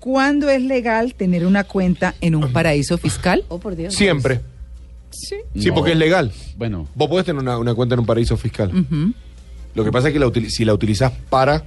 ¿Cuándo 0.00 0.48
es 0.48 0.62
legal 0.62 1.14
tener 1.14 1.46
una 1.46 1.64
cuenta 1.64 2.14
en 2.20 2.34
un 2.34 2.52
paraíso 2.52 2.96
fiscal? 2.98 3.44
Oh, 3.48 3.58
por 3.60 3.76
Dios. 3.76 3.94
Siempre. 3.94 4.40
Sí. 5.10 5.36
Sí, 5.58 5.70
porque 5.70 5.92
es 5.92 5.98
legal. 5.98 6.32
Bueno, 6.56 6.88
Vos 6.94 7.08
podés 7.08 7.26
tener 7.26 7.42
una, 7.42 7.58
una 7.58 7.74
cuenta 7.74 7.94
en 7.94 8.00
un 8.00 8.06
paraíso 8.06 8.36
fiscal. 8.36 8.70
Lo 9.74 9.84
que 9.84 9.92
pasa 9.92 10.08
es 10.08 10.12
que 10.14 10.18
la 10.18 10.26
util- 10.26 10.48
si 10.48 10.64
la 10.64 10.72
utilizás 10.74 11.12
para 11.28 11.64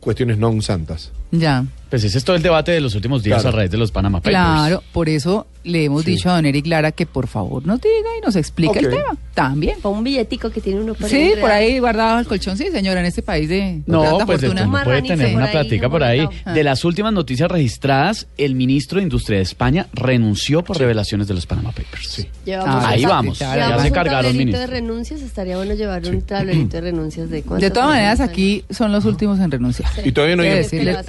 cuestiones 0.00 0.38
non 0.38 0.60
santas. 0.60 1.12
Ya, 1.30 1.64
pues 1.90 2.04
ese 2.04 2.18
es 2.18 2.24
todo 2.24 2.36
el 2.36 2.42
debate 2.42 2.72
de 2.72 2.80
los 2.80 2.94
últimos 2.94 3.22
días 3.22 3.42
Claro. 3.42 3.56
a 3.56 3.60
raíz 3.60 3.70
de 3.70 3.78
los 3.78 3.90
Panama 3.92 4.18
Papers. 4.20 4.32
claro. 4.36 4.82
Por 4.92 5.08
eso 5.08 5.46
le 5.64 5.84
hemos 5.84 6.04
Sí. 6.04 6.12
dicho 6.12 6.30
a 6.30 6.36
don 6.36 6.46
Eric 6.46 6.66
Lara 6.66 6.92
que 6.92 7.04
por 7.04 7.26
favor 7.26 7.66
nos 7.66 7.80
diga 7.80 8.08
y 8.18 8.24
nos 8.24 8.36
explique 8.36 8.78
el 8.78 8.88
tema. 8.88 9.16
También. 9.34 9.76
O 9.82 9.90
un 9.90 10.02
billetico 10.02 10.50
que 10.50 10.60
tiene 10.60 10.80
uno 10.80 10.94
para 10.94 11.08
Sí, 11.08 11.16
enredar. 11.16 11.40
por 11.40 11.50
ahí 11.50 11.78
guardado 11.78 12.18
el 12.20 12.26
colchón, 12.26 12.56
sí, 12.56 12.68
señora, 12.72 13.00
en 13.00 13.06
este 13.06 13.22
país 13.22 13.48
de 13.48 13.82
No, 13.86 14.02
tanta 14.02 14.26
pues 14.26 14.40
fortuna. 14.40 14.66
no 14.66 14.84
puede 14.84 15.02
tener 15.02 15.28
por 15.28 15.36
una 15.36 15.44
ahí, 15.46 15.52
plática 15.52 15.88
por 15.90 16.02
ahí. 16.02 16.28
De 16.54 16.64
las 16.64 16.84
últimas 16.84 17.12
noticias 17.12 17.50
registradas, 17.50 18.26
el 18.38 18.54
ministro 18.54 18.96
de 18.98 19.02
Industria 19.04 19.36
de 19.38 19.42
España 19.44 19.86
renunció 19.92 20.62
por 20.64 20.78
revelaciones 20.78 21.28
de 21.28 21.34
los 21.34 21.46
Panama 21.46 21.70
Papers. 21.72 22.26
Ah, 22.56 22.88
Ahí 22.88 23.04
vamos, 23.04 23.38
ya 23.38 23.52
se 23.80 23.88
un 23.88 23.94
cargaron 23.94 24.22
tablerito 24.22 24.38
ministro. 24.38 24.60
de 24.60 24.66
renuncias, 24.66 25.20
estaría 25.22 25.56
bueno 25.56 25.74
llevar 25.74 26.02
un 26.06 26.22
tablerito 26.22 26.76
de 26.76 26.80
renuncias 26.80 27.28
de 27.30 27.42
De 27.42 27.70
todas 27.70 27.88
maneras, 27.90 28.20
aquí 28.20 28.64
son 28.70 28.90
los 28.92 29.04
últimos 29.04 29.38
en 29.40 29.50
renunciar. 29.50 29.90
Y 30.04 30.12
todavía 30.12 30.36
no 30.36 30.42
hay, 30.42 30.64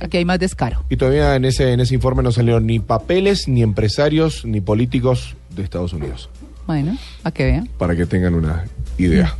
aquí 0.10 0.18
hay 0.18 0.26
más 0.26 0.40
descaro. 0.40 0.84
y 0.90 0.98
todavía 0.98 1.36
en 1.36 1.46
ese, 1.46 1.72
en 1.74 1.80
ese 1.80 1.94
informe 1.96 2.22
no 2.24 2.32
salieron 2.32 2.66
ni 2.68 2.80
papeles, 2.80 3.48
ni 3.48 3.64
empresarios, 3.64 4.44
ni 4.46 4.60
políticos 4.62 5.36
de 5.56 5.64
Estados 5.64 5.94
Unidos. 5.94 6.30
Bueno, 6.68 6.98
a 7.24 7.32
que 7.32 7.46
vean. 7.46 7.70
Para 7.78 7.96
que 7.96 8.06
tengan 8.06 8.36
una 8.36 8.66
idea. 8.98 9.36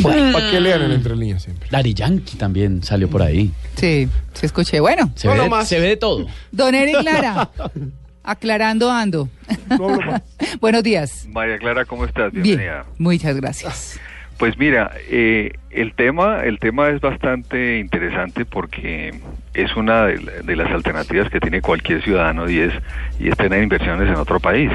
Bueno, 0.00 0.32
para 0.32 0.50
que 0.50 0.60
lean 0.60 0.82
en 0.82 0.90
entre 0.92 1.16
líneas 1.16 1.42
siempre. 1.42 1.68
Dari 1.70 1.94
Yankee 1.94 2.36
también 2.36 2.82
salió 2.82 3.08
por 3.08 3.22
ahí. 3.22 3.50
Sí, 3.76 4.08
sí 4.34 4.44
escuché. 4.46 4.78
Bueno, 4.80 5.10
Se, 5.14 5.26
No, 5.28 5.34
ve, 5.44 5.48
más. 5.48 5.66
se 5.68 5.80
ve 5.80 5.88
de 5.88 5.96
todo. 5.96 6.26
don 6.52 6.74
Eric 6.74 7.02
Lara, 7.02 7.50
aclarando 8.22 8.90
ando. 8.90 9.28
No 9.70 9.88
hablo 9.88 10.00
más. 10.06 10.22
Buenos 10.60 10.82
días. 10.82 11.26
María 11.30 11.56
Clara, 11.58 11.86
¿cómo 11.86 12.04
estás? 12.04 12.30
Bien, 12.32 12.42
Bienvenida. 12.42 12.84
muchas 12.98 13.36
gracias. 13.36 13.98
Pues 14.38 14.58
mira, 14.58 14.90
eh, 15.10 15.52
el 15.70 15.94
tema, 15.94 16.42
el 16.44 16.58
tema 16.58 16.90
es 16.90 17.00
bastante 17.00 17.78
interesante 17.78 18.44
porque 18.44 19.14
es 19.54 19.74
una 19.76 20.04
de, 20.06 20.20
la- 20.22 20.32
de 20.42 20.56
las 20.56 20.70
alternativas 20.70 21.30
que 21.30 21.40
tiene 21.40 21.62
cualquier 21.62 22.02
ciudadano 22.02 22.48
y 22.50 22.58
es 22.58 22.72
y 23.18 23.28
es 23.28 23.36
tener 23.36 23.62
inversiones 23.62 24.08
en 24.08 24.16
otro 24.16 24.38
país. 24.38 24.70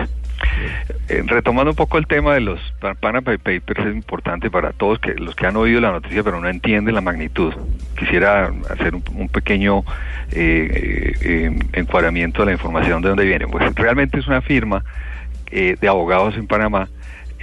Eh, 1.09 1.21
retomando 1.27 1.69
un 1.69 1.75
poco 1.75 1.99
el 1.99 2.07
tema 2.07 2.33
de 2.33 2.41
los 2.41 2.59
Pa- 2.79 2.95
Panama 2.95 3.21
Papers 3.37 3.61
es 3.85 3.93
importante 3.93 4.49
para 4.49 4.71
todos 4.71 4.97
que 4.97 5.13
los 5.13 5.35
que 5.35 5.45
han 5.45 5.55
oído 5.55 5.79
la 5.79 5.91
noticia 5.91 6.23
pero 6.23 6.39
no 6.41 6.49
entienden 6.49 6.95
la 6.95 7.01
magnitud. 7.01 7.53
Quisiera 7.99 8.51
hacer 8.71 8.95
un, 8.95 9.03
un 9.13 9.29
pequeño 9.29 9.83
eh, 10.31 10.71
eh, 10.73 11.13
eh, 11.21 11.59
encuadramiento 11.73 12.41
de 12.41 12.47
la 12.47 12.51
información 12.53 13.03
de 13.03 13.09
dónde 13.09 13.25
viene. 13.25 13.45
Pues 13.47 13.75
realmente 13.75 14.17
es 14.17 14.25
una 14.25 14.41
firma 14.41 14.83
eh, 15.51 15.75
de 15.79 15.87
abogados 15.87 16.35
en 16.35 16.47
Panamá 16.47 16.87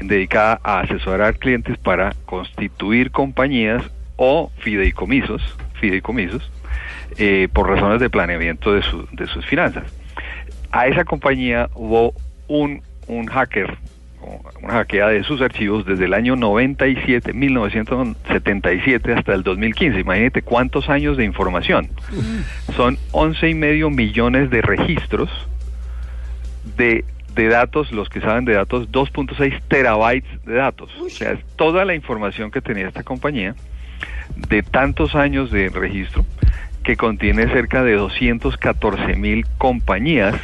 dedicada 0.03 0.61
a 0.63 0.81
asesorar 0.81 1.36
clientes 1.39 1.77
para 1.79 2.14
constituir 2.27 3.11
compañías 3.11 3.83
o 4.17 4.51
fideicomisos, 4.59 5.42
fideicomisos 5.81 6.51
eh, 7.19 7.48
por 7.53 7.69
razones 7.69 8.01
de 8.01 8.11
planeamiento 8.11 8.73
de, 8.73 8.83
su- 8.83 9.08
de 9.13 9.27
sus 9.27 9.45
finanzas. 9.47 9.85
A 10.70 10.87
esa 10.87 11.05
compañía 11.05 11.69
hubo 11.75 12.14
un, 12.47 12.83
un 13.07 13.27
hacker, 13.27 13.77
una 14.63 14.75
hackeada 14.75 15.11
de 15.11 15.23
sus 15.25 15.41
archivos 15.41 15.87
desde 15.87 16.05
el 16.05 16.13
año 16.14 16.37
97, 16.37 17.33
1977 17.33 19.13
hasta 19.14 19.33
el 19.35 19.42
2015. 19.42 20.01
Imagínate 20.01 20.42
cuántos 20.42 20.89
años 20.91 21.17
de 21.17 21.25
información. 21.25 21.89
Son 22.77 22.98
11 23.13 23.48
y 23.48 23.55
medio 23.55 23.91
millones 23.91 24.51
de 24.51 24.61
registros 24.63 25.31
de, 26.77 27.05
de 27.34 27.48
datos, 27.48 27.92
los 27.92 28.08
que 28.08 28.20
saben 28.20 28.44
de 28.44 28.55
datos, 28.55 28.90
2.6 28.90 29.61
terabytes 29.68 30.44
de 30.44 30.55
datos. 30.55 30.90
O 31.00 31.08
sea, 31.08 31.33
es 31.33 31.44
toda 31.56 31.84
la 31.84 31.94
información 31.94 32.50
que 32.50 32.61
tenía 32.61 32.89
esta 32.89 33.02
compañía 33.02 33.55
de 34.48 34.62
tantos 34.62 35.14
años 35.14 35.50
de 35.50 35.68
registro 35.68 36.24
que 36.83 36.96
contiene 36.96 37.48
cerca 37.48 37.83
de 37.83 37.94
214 37.94 39.16
mil 39.16 39.46
compañías 39.58 40.34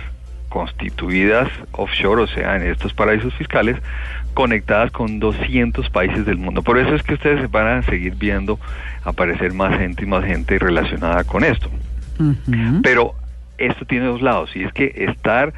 constituidas 0.48 1.48
offshore, 1.72 2.22
o 2.22 2.26
sea, 2.28 2.54
en 2.56 2.62
estos 2.62 2.94
paraísos 2.94 3.34
fiscales, 3.34 3.76
conectadas 4.34 4.92
con 4.92 5.18
200 5.18 5.90
países 5.90 6.26
del 6.26 6.36
mundo. 6.36 6.62
Por 6.62 6.78
eso 6.78 6.94
es 6.94 7.02
que 7.02 7.14
ustedes 7.14 7.50
van 7.50 7.66
a 7.66 7.82
seguir 7.82 8.14
viendo 8.14 8.60
aparecer 9.04 9.52
más 9.52 9.76
gente 9.78 10.04
y 10.04 10.06
más 10.06 10.24
gente 10.24 10.58
relacionada 10.58 11.24
con 11.24 11.42
esto. 11.42 11.68
Pero 12.82 13.14
esto 13.58 13.84
tiene 13.84 14.06
dos 14.06 14.22
lados, 14.22 14.54
y 14.54 14.62
es 14.62 14.72
que 14.72 14.92
estar, 15.08 15.52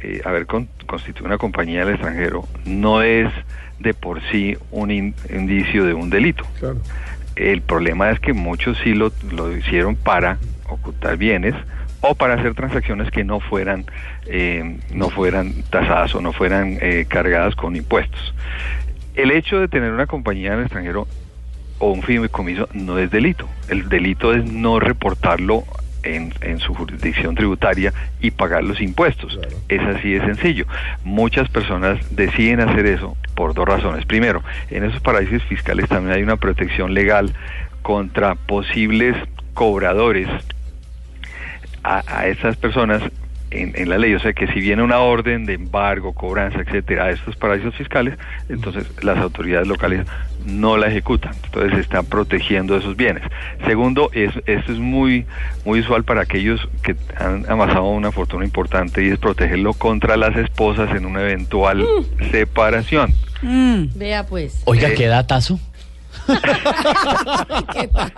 eh, 0.00 0.20
haber 0.24 0.46
con- 0.46 0.68
constituido 0.86 1.26
una 1.26 1.38
compañía 1.38 1.84
del 1.84 1.94
extranjero 1.94 2.44
no 2.64 3.02
es 3.02 3.32
de 3.78 3.94
por 3.94 4.20
sí 4.30 4.56
un 4.70 4.90
in- 4.90 5.14
indicio 5.30 5.84
de 5.84 5.94
un 5.94 6.10
delito. 6.10 6.44
Claro. 6.58 6.78
El 7.36 7.60
problema 7.62 8.10
es 8.10 8.20
que 8.20 8.32
muchos 8.32 8.78
sí 8.82 8.94
lo, 8.94 9.12
lo 9.32 9.54
hicieron 9.56 9.94
para 9.96 10.38
ocultar 10.68 11.16
bienes 11.16 11.54
o 12.00 12.14
para 12.14 12.34
hacer 12.34 12.54
transacciones 12.54 13.10
que 13.10 13.24
no 13.24 13.40
fueran 13.40 13.84
eh, 14.26 14.78
no 14.94 15.10
fueran 15.10 15.52
tasadas 15.70 16.14
o 16.14 16.20
no 16.20 16.32
fueran 16.32 16.78
eh, 16.80 17.06
cargadas 17.08 17.54
con 17.54 17.76
impuestos. 17.76 18.34
El 19.14 19.30
hecho 19.30 19.60
de 19.60 19.68
tener 19.68 19.92
una 19.92 20.06
compañía 20.06 20.52
en 20.52 20.58
el 20.58 20.64
extranjero 20.64 21.06
o 21.78 21.90
un 21.92 22.02
fideicomiso 22.02 22.68
no 22.72 22.98
es 22.98 23.10
delito. 23.10 23.48
El 23.68 23.88
delito 23.88 24.32
es 24.34 24.44
no 24.50 24.80
reportarlo 24.80 25.64
en, 26.06 26.32
en 26.40 26.58
su 26.58 26.74
jurisdicción 26.74 27.34
tributaria 27.34 27.92
y 28.20 28.30
pagar 28.30 28.64
los 28.64 28.80
impuestos. 28.80 29.38
Es 29.68 29.82
así 29.82 30.12
de 30.12 30.20
sencillo. 30.20 30.66
Muchas 31.04 31.48
personas 31.48 31.98
deciden 32.14 32.60
hacer 32.60 32.86
eso 32.86 33.16
por 33.34 33.54
dos 33.54 33.66
razones. 33.66 34.06
Primero, 34.06 34.42
en 34.70 34.84
esos 34.84 35.00
paraísos 35.00 35.42
fiscales 35.44 35.88
también 35.88 36.16
hay 36.16 36.22
una 36.22 36.36
protección 36.36 36.94
legal 36.94 37.34
contra 37.82 38.34
posibles 38.34 39.16
cobradores 39.54 40.28
a, 41.82 42.02
a 42.06 42.26
estas 42.26 42.56
personas 42.56 43.02
en, 43.50 43.72
en 43.76 43.88
la 43.88 43.98
ley. 43.98 44.14
O 44.14 44.20
sea 44.20 44.32
que 44.32 44.46
si 44.48 44.60
viene 44.60 44.82
una 44.82 44.98
orden 45.00 45.44
de 45.46 45.54
embargo, 45.54 46.12
cobranza, 46.12 46.60
etcétera, 46.60 47.04
a 47.06 47.10
estos 47.10 47.36
paraísos 47.36 47.74
fiscales, 47.74 48.18
entonces 48.48 48.86
las 49.02 49.18
autoridades 49.18 49.66
locales 49.68 50.06
no 50.44 50.76
la 50.76 50.86
ejecutan. 50.86 51.32
Entonces 51.44 51.72
se 51.74 51.80
están 51.80 52.06
protegiendo 52.06 52.76
esos 52.76 52.96
bienes. 52.96 53.22
Segundo, 53.66 54.10
es, 54.12 54.30
esto 54.46 54.72
es 54.72 54.78
muy, 54.78 55.26
muy 55.64 55.80
usual 55.80 56.04
para 56.04 56.22
aquellos 56.22 56.68
que 56.82 56.94
han 57.18 57.44
amasado 57.50 57.84
una 57.90 58.12
fortuna 58.12 58.44
importante 58.44 59.04
y 59.04 59.08
es 59.10 59.18
protegerlo 59.18 59.72
contra 59.74 60.16
las 60.16 60.36
esposas 60.36 60.90
en 60.94 61.04
una 61.06 61.22
eventual 61.22 61.84
separación. 62.30 63.12
Mm. 63.42 63.86
Vea 63.96 64.24
pues. 64.26 64.62
Oiga, 64.66 64.88
Eh, 64.88 64.94
qué 64.94 65.06
datazo. 65.08 65.58
¿Qué 66.26 67.88
tal? 67.88 68.12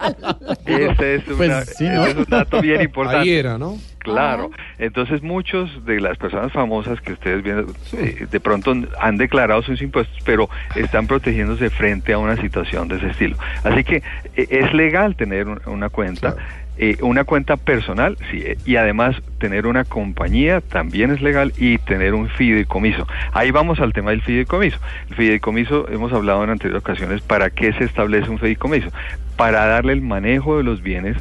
Este 0.66 1.14
es, 1.16 1.22
Pues 1.24 1.48
una- 1.48 1.64
sí, 1.64 1.84
¿no? 1.84 2.06
este 2.06 2.10
es 2.10 2.16
un 2.16 2.30
dato 2.30 2.60
bien 2.60 2.80
importante. 2.82 3.20
Ahí 3.20 3.30
era, 3.34 3.58
¿no? 3.58 3.76
Claro, 4.12 4.50
entonces 4.78 5.22
muchos 5.22 5.84
de 5.84 6.00
las 6.00 6.16
personas 6.18 6.52
famosas 6.52 7.00
que 7.00 7.12
ustedes 7.12 7.42
ven, 7.42 7.66
eh, 7.94 8.26
de 8.30 8.40
pronto 8.40 8.74
han 9.00 9.16
declarado 9.16 9.62
sus 9.62 9.80
impuestos, 9.82 10.16
pero 10.24 10.48
están 10.74 11.06
protegiéndose 11.06 11.70
frente 11.70 12.12
a 12.12 12.18
una 12.18 12.36
situación 12.36 12.88
de 12.88 12.96
ese 12.96 13.08
estilo. 13.08 13.36
Así 13.64 13.84
que 13.84 13.96
eh, 14.36 14.46
es 14.50 14.72
legal 14.72 15.16
tener 15.16 15.48
un- 15.48 15.60
una 15.66 15.88
cuenta, 15.88 16.32
Claro. 16.34 16.36
eh, 16.78 16.96
una 17.02 17.24
cuenta 17.24 17.56
personal, 17.56 18.16
sí, 18.30 18.40
eh, 18.44 18.56
y 18.64 18.76
además 18.76 19.16
tener 19.38 19.66
una 19.66 19.84
compañía 19.84 20.60
también 20.60 21.10
es 21.10 21.20
legal 21.20 21.52
y 21.58 21.78
tener 21.78 22.14
un 22.14 22.28
fideicomiso. 22.28 23.06
Ahí 23.32 23.50
vamos 23.50 23.80
al 23.80 23.92
tema 23.92 24.10
del 24.10 24.22
fideicomiso. 24.22 24.78
El 25.10 25.16
fideicomiso, 25.16 25.88
hemos 25.90 26.12
hablado 26.12 26.44
en 26.44 26.50
anteriores 26.50 26.80
ocasiones, 26.82 27.20
¿para 27.22 27.50
qué 27.50 27.72
se 27.72 27.84
establece 27.84 28.30
un 28.30 28.38
fideicomiso? 28.38 28.90
Para 29.36 29.66
darle 29.66 29.92
el 29.92 30.02
manejo 30.02 30.56
de 30.56 30.64
los 30.64 30.82
bienes 30.82 31.16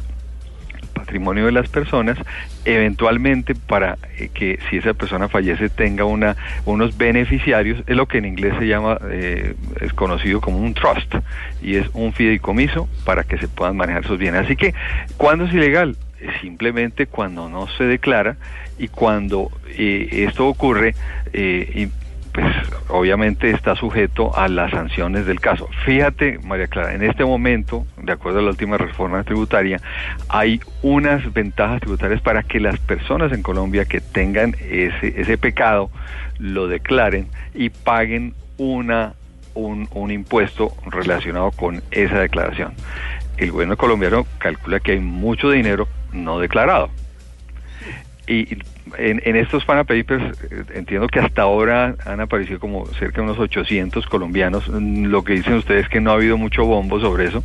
patrimonio 0.98 1.46
de 1.46 1.52
las 1.52 1.68
personas, 1.68 2.18
eventualmente 2.64 3.54
para 3.54 3.98
eh, 4.16 4.30
que 4.32 4.58
si 4.68 4.78
esa 4.78 4.94
persona 4.94 5.28
fallece 5.28 5.68
tenga 5.68 6.04
una 6.04 6.36
unos 6.64 6.96
beneficiarios, 6.96 7.82
es 7.86 7.96
lo 7.96 8.06
que 8.06 8.18
en 8.18 8.26
inglés 8.26 8.54
se 8.58 8.66
llama, 8.66 8.98
eh, 9.10 9.54
es 9.80 9.92
conocido 9.92 10.40
como 10.40 10.58
un 10.58 10.74
trust, 10.74 11.14
y 11.62 11.76
es 11.76 11.88
un 11.94 12.12
fideicomiso 12.12 12.88
para 13.04 13.24
que 13.24 13.38
se 13.38 13.48
puedan 13.48 13.76
manejar 13.76 14.04
esos 14.04 14.18
bienes. 14.18 14.44
Así 14.44 14.56
que, 14.56 14.74
¿cuándo 15.16 15.44
es 15.44 15.54
ilegal? 15.54 15.96
simplemente 16.40 17.06
cuando 17.06 17.48
no 17.48 17.68
se 17.68 17.84
declara 17.84 18.36
y 18.78 18.88
cuando 18.88 19.50
eh, 19.68 20.08
esto 20.28 20.46
ocurre, 20.46 20.94
eh, 21.32 21.88
pues 22.38 22.54
obviamente 22.88 23.50
está 23.50 23.74
sujeto 23.74 24.36
a 24.36 24.46
las 24.46 24.70
sanciones 24.70 25.26
del 25.26 25.40
caso. 25.40 25.68
Fíjate, 25.84 26.38
María 26.44 26.68
Clara, 26.68 26.94
en 26.94 27.02
este 27.02 27.24
momento, 27.24 27.84
de 28.00 28.12
acuerdo 28.12 28.38
a 28.38 28.42
la 28.42 28.50
última 28.50 28.78
reforma 28.78 29.24
tributaria, 29.24 29.80
hay 30.28 30.60
unas 30.82 31.32
ventajas 31.32 31.80
tributarias 31.80 32.20
para 32.20 32.44
que 32.44 32.60
las 32.60 32.78
personas 32.78 33.32
en 33.32 33.42
Colombia 33.42 33.86
que 33.86 34.00
tengan 34.00 34.54
ese, 34.60 35.20
ese 35.20 35.36
pecado 35.36 35.90
lo 36.38 36.68
declaren 36.68 37.26
y 37.54 37.70
paguen 37.70 38.34
una 38.56 39.14
un, 39.54 39.88
un 39.92 40.12
impuesto 40.12 40.72
relacionado 40.86 41.50
con 41.50 41.82
esa 41.90 42.20
declaración. 42.20 42.74
El 43.36 43.50
gobierno 43.50 43.76
colombiano 43.76 44.26
calcula 44.38 44.78
que 44.78 44.92
hay 44.92 45.00
mucho 45.00 45.50
dinero 45.50 45.88
no 46.12 46.38
declarado. 46.38 46.90
Y 48.28 48.58
en, 48.98 49.36
estos 49.36 49.64
Pana 49.64 49.84
Papers 49.84 50.22
eh, 50.50 50.62
entiendo 50.74 51.06
que 51.08 51.18
hasta 51.18 51.42
ahora 51.42 51.94
han 52.04 52.20
aparecido 52.20 52.60
como 52.60 52.84
cerca 52.98 53.16
de 53.22 53.28
unos 53.28 53.38
800 53.38 54.06
colombianos. 54.06 54.68
Mm, 54.68 55.06
Lo 55.06 55.24
que 55.24 55.32
dicen 55.34 55.54
ustedes 55.54 55.84
es 55.84 55.88
que 55.88 56.00
no 56.00 56.10
ha 56.10 56.14
habido 56.14 56.36
mucho 56.36 56.64
bombo 56.64 57.00
sobre 57.00 57.24
eso. 57.26 57.42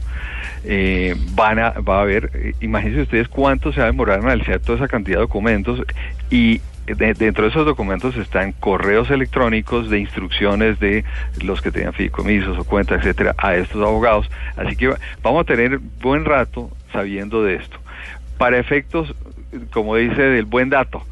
Eh, 0.66 1.16
van 1.36 1.60
a, 1.60 1.70
va 1.72 2.00
a 2.00 2.02
haber, 2.02 2.32
eh, 2.34 2.54
imagínense 2.62 3.02
ustedes 3.04 3.28
cuánto 3.30 3.72
se 3.72 3.80
va 3.80 3.86
a 3.86 3.92
demorar 3.92 4.20
en 4.20 4.26
analizar 4.26 4.60
toda 4.60 4.78
esa 4.78 4.88
cantidad 4.88 5.18
de 5.18 5.22
documentos 5.22 5.82
y 6.30 6.62
de- 6.86 7.14
dentro 7.14 7.46
de 7.46 7.50
esos 7.50 7.66
documentos 7.66 8.16
están 8.18 8.52
correos 8.52 9.10
electrónicos 9.10 9.90
de 9.90 10.00
instrucciones 10.00 10.80
de 10.82 11.06
los 11.44 11.62
que 11.62 11.72
tenían 11.72 11.94
fideicomisos 11.94 12.58
o 12.60 12.64
cuentas, 12.66 13.00
etcétera, 13.00 13.36
a 13.38 13.56
estos 13.56 13.82
abogados. 13.82 14.30
Así 14.58 14.76
que 14.76 14.88
va- 14.88 14.98
vamos 15.22 15.42
a 15.42 15.46
tener 15.46 15.80
buen 16.02 16.26
rato 16.26 16.70
sabiendo 16.92 17.42
de 17.44 17.56
esto. 17.56 17.78
Para 18.38 18.58
efectos, 18.58 19.14
como 19.72 19.96
dice, 19.96 20.22
del 20.22 20.46
buen 20.46 20.70
dato, 20.70 21.04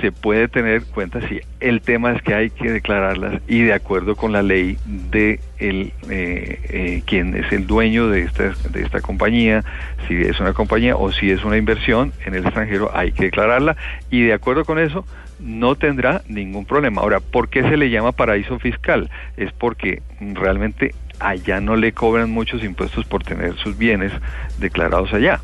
se 0.00 0.12
puede 0.12 0.48
tener 0.48 0.84
cuenta 0.84 1.26
si 1.28 1.40
el 1.60 1.80
tema 1.80 2.12
es 2.12 2.22
que 2.22 2.34
hay 2.34 2.50
que 2.50 2.70
declararlas 2.70 3.40
y 3.48 3.62
de 3.62 3.72
acuerdo 3.72 4.16
con 4.16 4.32
la 4.32 4.42
ley 4.42 4.76
de 4.84 5.40
el 5.58 5.92
eh, 6.10 6.60
eh, 6.68 7.02
quien 7.06 7.34
es 7.34 7.50
el 7.52 7.66
dueño 7.66 8.08
de 8.08 8.22
esta 8.22 8.52
de 8.70 8.82
esta 8.82 9.00
compañía 9.00 9.64
si 10.06 10.14
es 10.14 10.40
una 10.40 10.52
compañía 10.52 10.96
o 10.96 11.10
si 11.10 11.30
es 11.30 11.42
una 11.44 11.56
inversión 11.56 12.12
en 12.26 12.34
el 12.34 12.44
extranjero 12.44 12.90
hay 12.94 13.12
que 13.12 13.24
declararla 13.24 13.76
y 14.10 14.22
de 14.22 14.34
acuerdo 14.34 14.64
con 14.64 14.78
eso 14.78 15.06
no 15.40 15.74
tendrá 15.74 16.22
ningún 16.28 16.64
problema. 16.64 17.02
Ahora 17.02 17.20
¿por 17.20 17.48
qué 17.48 17.62
se 17.62 17.76
le 17.76 17.90
llama 17.90 18.12
paraíso 18.12 18.58
fiscal? 18.58 19.10
es 19.36 19.52
porque 19.52 20.02
realmente 20.20 20.94
allá 21.18 21.60
no 21.60 21.76
le 21.76 21.92
cobran 21.92 22.30
muchos 22.30 22.62
impuestos 22.62 23.04
por 23.06 23.22
tener 23.22 23.54
sus 23.56 23.76
bienes 23.76 24.12
declarados 24.58 25.12
allá 25.12 25.40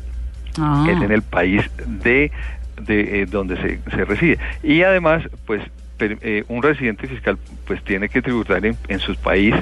Ah. 0.59 0.85
es 0.89 1.01
en 1.01 1.11
el 1.11 1.21
país 1.21 1.69
de, 1.85 2.31
de 2.81 3.21
eh, 3.21 3.25
donde 3.25 3.57
se, 3.57 3.79
se 3.89 4.05
reside. 4.05 4.39
Y 4.63 4.83
además, 4.83 5.23
pues 5.45 5.61
eh, 5.99 6.43
un 6.47 6.63
residente 6.63 7.07
fiscal 7.07 7.37
pues 7.67 7.83
tiene 7.83 8.09
que 8.09 8.21
tributar 8.21 8.65
en, 8.65 8.75
en 8.87 8.99
su 8.99 9.15
país 9.15 9.53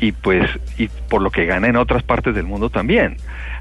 y 0.00 0.12
pues 0.12 0.48
y 0.78 0.88
por 0.88 1.22
lo 1.22 1.30
que 1.30 1.46
gana 1.46 1.68
en 1.68 1.76
otras 1.76 2.02
partes 2.02 2.34
del 2.34 2.44
mundo 2.44 2.70
también. 2.70 3.16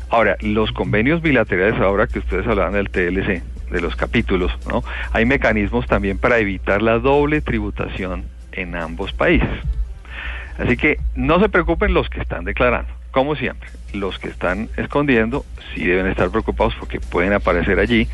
Ahora, 0.09 0.37
los 0.41 0.71
convenios 0.71 1.21
bilaterales 1.21 1.79
ahora 1.79 2.07
que 2.07 2.19
ustedes 2.19 2.47
hablaban 2.47 2.73
del 2.73 2.89
TLC, 2.89 3.43
de 3.71 3.81
los 3.81 3.95
capítulos, 3.95 4.51
¿no? 4.67 4.83
Hay 5.11 5.25
mecanismos 5.25 5.87
también 5.87 6.17
para 6.17 6.37
evitar 6.37 6.81
la 6.81 6.99
doble 6.99 7.41
tributación 7.41 8.25
en 8.51 8.75
ambos 8.75 9.13
países. 9.13 9.49
Así 10.57 10.77
que 10.77 10.99
no 11.15 11.39
se 11.39 11.49
preocupen 11.49 11.93
los 11.93 12.09
que 12.09 12.21
están 12.21 12.45
declarando, 12.45 12.91
como 13.15 13.35
siempre. 13.37 13.69
Los 13.93 14.19
que 14.19 14.27
están 14.27 14.69
escondiendo 14.75 15.45
sí 15.73 15.85
deben 15.85 16.07
estar 16.07 16.29
preocupados 16.29 16.75
porque 16.77 16.99
pueden 16.99 17.31
aparecer 17.31 17.79
allí 17.79 18.09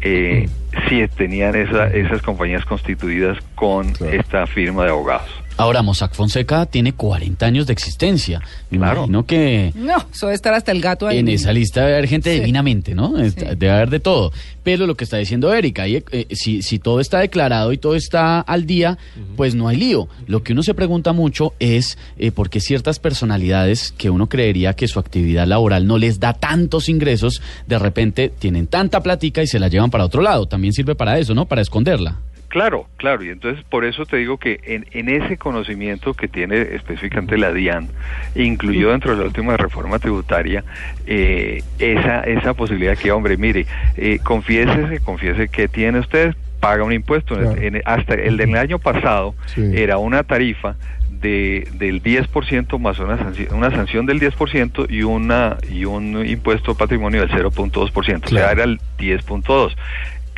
eh, 0.00 0.48
si 0.88 1.06
tenían 1.08 1.54
esa- 1.56 1.88
esas 1.88 2.22
compañías 2.22 2.64
constituidas 2.64 3.36
con 3.54 3.92
esta 4.10 4.46
firma 4.46 4.84
de 4.84 4.90
abogados. 4.90 5.28
Ahora, 5.58 5.82
Mossack 5.82 6.14
Fonseca 6.14 6.66
tiene 6.66 6.92
40 6.92 7.44
años 7.44 7.66
de 7.66 7.72
existencia. 7.72 8.40
Me 8.70 8.78
Claro. 8.78 9.00
imagino 9.00 9.26
que 9.26 9.72
No, 9.74 9.96
debe 10.22 10.32
estar 10.34 10.54
hasta 10.54 10.70
el 10.72 10.80
gato 10.80 11.06
ahí. 11.08 11.18
en 11.18 11.28
esa 11.28 11.52
lista 11.52 11.80
debe 11.80 11.94
haber 11.94 12.08
gente 12.08 12.32
Sí. 12.32 12.38
divinamente, 12.40 12.94
¿no? 12.94 13.08
Debe 13.12 13.70
haber 13.70 13.90
de 13.90 13.98
todo. 14.00 14.32
Pero 14.62 14.86
lo 14.86 14.96
que 14.96 15.02
está 15.04 15.16
diciendo 15.16 15.52
Erika, 15.52 15.82
ahí, 15.82 16.02
eh, 16.12 16.26
si, 16.30 16.62
si 16.62 16.78
todo 16.78 17.00
está 17.00 17.18
declarado 17.18 17.72
y 17.72 17.78
todo 17.78 17.96
está 17.96 18.40
al 18.40 18.66
día, 18.66 18.98
pues 19.36 19.54
no 19.56 19.66
hay 19.66 19.76
lío. 19.78 20.08
Lo 20.26 20.42
que 20.44 20.52
uno 20.52 20.62
se 20.62 20.74
pregunta 20.74 21.12
mucho 21.12 21.54
es 21.58 21.98
eh, 22.18 22.30
por 22.30 22.50
qué 22.50 22.60
ciertas 22.60 22.98
personalidades 23.00 23.92
que 23.96 24.10
uno 24.10 24.28
creería 24.28 24.74
que 24.74 24.86
su 24.86 24.98
actividad 25.00 25.46
laboral 25.46 25.86
no 25.86 25.98
les 25.98 26.20
da 26.20 26.34
tantos 26.34 26.88
ingresos, 26.88 27.42
de 27.66 27.78
repente 27.80 28.28
tienen 28.38 28.68
tanta 28.68 29.02
platica 29.02 29.42
y 29.42 29.46
se 29.48 29.58
la 29.58 29.66
llevan 29.68 29.90
para 29.90 30.04
otro 30.04 30.22
lado. 30.22 30.46
También 30.46 30.72
sirve 30.72 30.94
para 30.94 31.18
eso, 31.18 31.34
¿no? 31.34 31.46
Para 31.46 31.62
esconderla. 31.62 32.18
Claro, 32.48 32.86
claro, 32.96 33.22
y 33.24 33.28
entonces 33.28 33.62
por 33.64 33.84
eso 33.84 34.06
te 34.06 34.16
digo 34.16 34.38
que 34.38 34.58
en, 34.64 34.86
en 34.92 35.10
ese 35.10 35.36
conocimiento 35.36 36.14
que 36.14 36.28
tiene 36.28 36.60
específicamente 36.62 37.36
la 37.36 37.52
DIAN, 37.52 37.88
incluyó 38.34 38.90
dentro 38.90 39.12
de 39.12 39.18
la 39.18 39.24
última 39.24 39.56
reforma 39.58 39.98
tributaria, 39.98 40.64
eh, 41.06 41.62
esa, 41.78 42.20
esa 42.22 42.54
posibilidad 42.54 42.96
que, 42.96 43.12
hombre, 43.12 43.36
mire, 43.36 43.66
eh, 43.98 44.18
confiésese, 44.22 45.00
confiese 45.00 45.48
que 45.48 45.68
tiene 45.68 45.98
usted, 45.98 46.34
paga 46.58 46.84
un 46.84 46.92
impuesto. 46.94 47.34
Claro. 47.36 47.54
En- 47.60 47.82
hasta 47.84 48.14
el 48.14 48.38
del 48.38 48.56
año 48.56 48.78
pasado 48.78 49.34
Sí. 49.46 49.62
era 49.74 49.98
una 49.98 50.22
tarifa 50.22 50.76
de, 51.20 51.68
del 51.74 52.00
10% 52.02 52.78
más 52.78 52.98
una 53.00 53.18
sanción, 53.18 53.52
una 53.54 53.70
sanción 53.72 54.06
del 54.06 54.20
10% 54.20 54.86
y 54.88 55.02
una 55.02 55.56
y 55.68 55.84
un 55.84 56.24
impuesto 56.26 56.76
patrimonio 56.76 57.20
del 57.26 57.30
0.2%, 57.30 57.92
o 57.98 58.02
sea, 58.04 58.38
Claro. 58.38 58.52
era 58.52 58.64
el 58.64 58.80
10.2. 58.98 59.76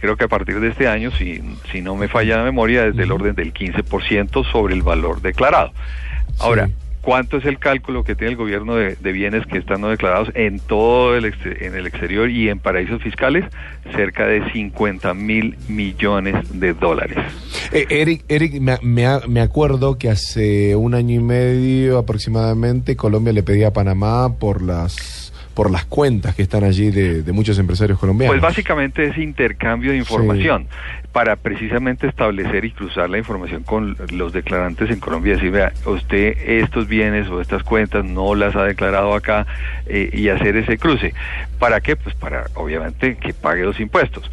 Creo 0.00 0.16
que 0.16 0.24
a 0.24 0.28
partir 0.28 0.60
de 0.60 0.68
este 0.68 0.88
año, 0.88 1.10
si, 1.12 1.40
si 1.70 1.82
no 1.82 1.94
me 1.96 2.08
falla 2.08 2.38
la 2.38 2.44
memoria, 2.44 2.86
es 2.86 2.96
del 2.96 3.12
orden 3.12 3.34
del 3.34 3.52
15% 3.52 4.50
sobre 4.50 4.74
el 4.74 4.82
valor 4.82 5.20
declarado. 5.20 5.72
Ahora, 6.38 6.66
Sí. 6.66 6.72
¿cuánto 7.02 7.38
es 7.38 7.44
el 7.46 7.58
cálculo 7.58 8.04
que 8.04 8.14
tiene 8.14 8.32
el 8.32 8.36
gobierno 8.36 8.74
de, 8.76 8.94
de 8.96 9.12
bienes 9.12 9.46
que 9.46 9.58
están 9.58 9.80
no 9.80 9.88
declarados 9.88 10.30
en 10.34 10.58
todo 10.60 11.16
el, 11.16 11.24
en 11.44 11.74
el 11.74 11.86
exterior 11.86 12.28
y 12.30 12.48
en 12.48 12.58
paraísos 12.58 13.02
fiscales? 13.02 13.44
Cerca 13.94 14.26
de 14.26 14.50
50 14.52 15.12
mil 15.14 15.56
millones 15.68 16.34
de 16.60 16.72
dólares. 16.74 17.18
Eh, 17.72 17.86
Eric, 17.90 18.24
Eric 18.28 18.60
me, 18.60 18.76
me- 18.82 19.26
me 19.28 19.40
acuerdo 19.40 19.96
que 19.98 20.10
hace 20.10 20.76
un 20.76 20.94
año 20.94 21.14
y 21.16 21.22
medio 21.22 21.98
aproximadamente 21.98 22.96
Colombia 22.96 23.32
le 23.32 23.42
pedía 23.42 23.68
a 23.68 23.72
Panamá 23.72 24.34
por 24.38 24.62
las 24.62 25.29
por 25.60 25.70
las 25.70 25.84
cuentas 25.84 26.34
que 26.34 26.40
están 26.40 26.64
allí 26.64 26.90
de, 26.90 27.22
de 27.22 27.32
muchos 27.32 27.58
empresarios 27.58 27.98
colombianos. 27.98 28.32
Pues 28.32 28.40
básicamente 28.40 29.04
es 29.04 29.18
intercambio 29.18 29.90
de 29.90 29.98
información 29.98 30.66
para 31.12 31.36
precisamente 31.36 32.08
establecer 32.08 32.64
y 32.64 32.70
cruzar 32.70 33.10
la 33.10 33.18
información 33.18 33.62
con 33.62 33.94
los 34.10 34.32
declarantes 34.32 34.90
en 34.90 35.00
Colombia 35.00 35.34
y 35.34 35.36
decir, 35.36 35.50
vea, 35.50 35.74
usted 35.84 36.34
estos 36.46 36.88
bienes 36.88 37.28
o 37.28 37.42
estas 37.42 37.62
cuentas 37.62 38.06
no 38.06 38.34
las 38.34 38.56
ha 38.56 38.64
declarado 38.64 39.12
acá 39.12 39.46
eh, 39.84 40.08
y 40.14 40.30
hacer 40.30 40.56
ese 40.56 40.78
cruce. 40.78 41.12
¿Para 41.58 41.82
qué? 41.82 41.94
Pues 41.94 42.14
para 42.14 42.46
obviamente 42.54 43.16
que 43.16 43.34
pague 43.34 43.62
los 43.62 43.78
impuestos. 43.80 44.30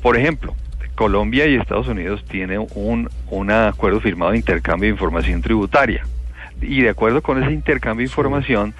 Por 0.00 0.16
ejemplo, 0.16 0.54
Colombia 0.94 1.48
y 1.48 1.56
Estados 1.56 1.88
Unidos 1.88 2.24
tienen 2.28 2.64
un, 2.76 3.10
un 3.30 3.50
acuerdo 3.50 4.00
firmado 4.00 4.30
de 4.30 4.36
intercambio 4.36 4.86
de 4.86 4.92
información 4.92 5.42
tributaria. 5.42 6.04
Y 6.60 6.82
de 6.82 6.90
acuerdo 6.90 7.20
con 7.20 7.42
ese 7.42 7.52
intercambio 7.52 8.04
de 8.04 8.10
información, 8.10 8.74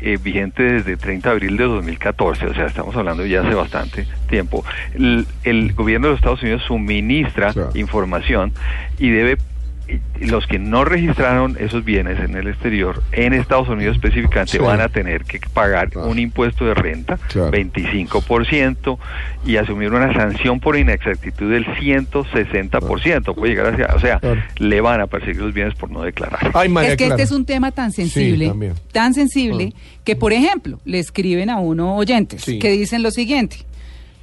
eh, 0.00 0.18
vigente 0.22 0.62
desde 0.62 0.96
30 0.96 1.28
de 1.28 1.32
abril 1.34 1.56
de 1.56 1.64
2014, 1.64 2.46
o 2.46 2.54
sea, 2.54 2.66
estamos 2.66 2.94
hablando 2.96 3.24
ya 3.26 3.40
hace 3.42 3.54
bastante 3.54 4.06
tiempo, 4.28 4.64
el, 4.94 5.26
el 5.44 5.72
gobierno 5.72 6.08
de 6.08 6.12
los 6.12 6.18
Estados 6.20 6.42
Unidos 6.42 6.62
suministra 6.66 7.52
Claro. 7.52 7.70
información 7.74 8.52
y 8.98 9.10
debe 9.10 9.38
los 10.20 10.46
que 10.46 10.58
no 10.58 10.84
registraron 10.84 11.56
esos 11.60 11.84
bienes 11.84 12.18
en 12.20 12.36
el 12.36 12.48
exterior, 12.48 13.02
en 13.12 13.32
Estados 13.34 13.68
Unidos 13.68 13.96
específicamente, 13.96 14.52
Sí. 14.52 14.58
van 14.58 14.80
a 14.80 14.88
tener 14.88 15.24
que 15.24 15.38
pagar 15.52 15.90
Claro. 15.90 16.08
un 16.08 16.18
impuesto 16.18 16.64
de 16.64 16.74
renta, 16.74 17.18
Claro. 17.28 17.50
25%, 17.50 18.98
y 19.46 19.56
asumir 19.56 19.92
una 19.92 20.12
sanción 20.14 20.60
por 20.60 20.76
inexactitud 20.78 21.50
del 21.50 21.66
160%. 21.78 23.34
Puede 23.34 23.54
llegar 23.54 23.74
hacia, 23.74 23.86
o 23.94 24.00
sea, 24.00 24.18
Claro. 24.20 24.42
le 24.58 24.80
van 24.80 25.00
a 25.00 25.06
perseguir 25.06 25.42
los 25.42 25.52
bienes 25.54 25.74
por 25.74 25.90
no 25.90 26.02
declarar. 26.02 26.50
Ay, 26.54 26.68
María 26.68 26.90
es 26.92 26.96
que 26.96 27.04
Clara. 27.06 27.14
este 27.22 27.22
es 27.24 27.32
un 27.38 27.44
tema 27.44 27.70
tan 27.72 27.92
sensible. 27.92 28.48
Ah. 28.54 28.74
tan 28.92 29.14
sensible, 29.14 29.72
que 30.04 30.16
por 30.16 30.32
ejemplo, 30.32 30.78
le 30.84 30.98
escriben 30.98 31.50
a 31.50 31.58
uno 31.58 31.96
oyentes 31.96 32.42
Sí. 32.42 32.58
que 32.58 32.70
dicen 32.70 33.02
lo 33.02 33.10
siguiente. 33.10 33.56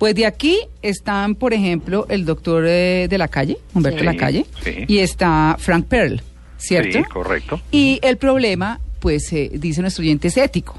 Pues 0.01 0.15
de 0.15 0.25
aquí 0.25 0.57
están, 0.81 1.35
por 1.35 1.53
ejemplo, 1.53 2.07
el 2.09 2.25
doctor 2.25 2.65
eh, 2.67 3.05
de 3.07 3.17
la 3.19 3.27
calle, 3.27 3.59
Humberto 3.75 3.99
Sí, 3.99 4.05
de 4.07 4.11
la 4.11 4.17
calle, 4.17 4.45
sí. 4.63 4.71
y 4.87 4.97
está 4.97 5.57
Frank 5.59 5.85
Pearl, 5.85 6.23
¿cierto? 6.57 6.97
Sí, 6.97 7.03
correcto. 7.03 7.61
Y 7.69 7.99
el 8.01 8.17
problema, 8.17 8.81
pues, 8.99 9.31
eh, 9.31 9.51
dice 9.53 9.81
nuestro 9.81 10.01
oyente, 10.01 10.29
es 10.29 10.37
ético. 10.37 10.75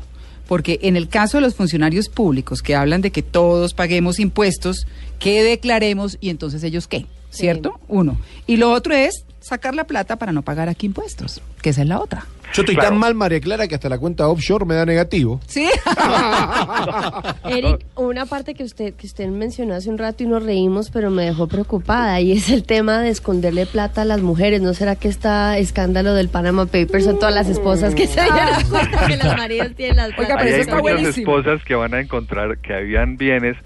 Porque 0.49 0.81
en 0.83 0.97
el 0.97 1.09
caso 1.09 1.37
de 1.37 1.43
los 1.43 1.55
funcionarios 1.55 2.09
públicos 2.09 2.63
que 2.63 2.75
hablan 2.75 3.01
de 3.01 3.13
que 3.13 3.23
todos 3.23 3.75
paguemos 3.75 4.19
impuestos, 4.19 4.89
que 5.21 5.45
declaremos 5.45 6.19
y 6.21 6.29
entonces 6.31 6.65
ellos 6.65 6.89
qué, 6.89 7.07
¿cierto? 7.31 7.79
Uno. 7.87 8.19
Y 8.49 8.57
lo 8.57 8.73
otro 8.73 8.93
es 8.93 9.25
sacar 9.39 9.77
la 9.77 9.85
plata 9.85 10.17
para 10.17 10.33
no 10.33 10.43
pagar 10.43 10.69
aquí 10.69 10.87
impuestos, 10.87 11.41
que 11.63 11.71
esa 11.71 11.83
es 11.83 11.87
la 11.87 12.01
otra. 12.01 12.27
Yo 12.53 12.63
estoy 12.63 12.75
Claro. 12.75 12.91
tan 12.91 12.99
mal, 12.99 13.15
María 13.15 13.41
Clara, 13.41 13.67
que 13.69 13.75
hasta 13.75 13.89
la 13.89 13.99
cuenta 13.99 14.29
offshore 14.29 14.65
me 14.67 14.75
da 14.75 14.85
negativo. 14.87 15.41
Sí. 15.47 15.69
Eric, 17.49 17.85
una 17.97 18.27
parte 18.27 18.55
que 18.55 18.65
usted 18.65 18.95
que 18.95 19.07
usted 19.07 19.29
mencionó 19.29 19.75
hace 19.75 19.89
un 19.91 19.99
rato 19.99 20.23
y 20.23 20.27
nos 20.27 20.43
reímos, 20.43 20.91
pero 20.91 21.11
me 21.11 21.25
dejó 21.25 21.47
preocupada 21.49 22.21
y 22.21 22.33
es 22.33 22.51
el 22.51 22.65
tema 22.65 23.01
de 23.01 23.09
esconderle 23.11 23.67
plata 23.67 24.03
a 24.03 24.05
las 24.05 24.21
mujeres. 24.23 24.61
¿No 24.63 24.75
será 24.75 24.97
que 24.97 25.09
está 25.09 25.59
escándalo 25.59 26.15
del 26.15 26.29
Panama 26.29 26.67
Papers 26.67 27.05
son 27.05 27.19
todas 27.19 27.35
las 27.35 27.49
esposas 27.49 27.95
que 27.95 28.07
se 28.07 28.21
dieron 28.23 28.63
cuenta 28.71 29.07
que 29.07 29.17
los 29.17 29.37
maridos 29.37 29.69
tienen 29.77 29.97
las 29.97 30.09
Oiga, 30.09 30.17
plata? 30.17 30.35
pero 30.37 30.45
Ahí 30.45 30.49
eso 30.49 30.57
hay 30.57 30.61
está 30.63 30.81
buenísimo. 30.81 31.39
esposas 31.39 31.65
que 31.65 31.75
van 31.75 31.95
a 31.95 32.01
encontrar 32.01 32.59
que 32.59 32.75
habían 32.75 33.17
bienes. 33.17 33.57